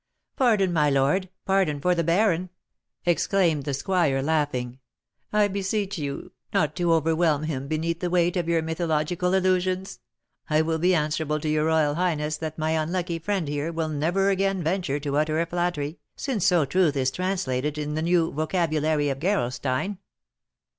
[0.35, 1.29] "Pardon, my lord!
[1.45, 2.49] pardon, for the baron,"
[3.05, 4.79] exclaimed the squire, laughing.
[5.31, 9.99] "I beseech you not to overwhelm him beneath the weight of your mythological allusions.
[10.49, 14.31] I will be answerable to your royal highness that my unlucky friend here will never
[14.31, 19.09] again venture to utter a flattery, since so truth is translated in the new vocabulary
[19.09, 19.99] of Gerolstein."